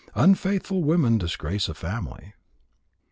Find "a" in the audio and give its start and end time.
1.69-1.75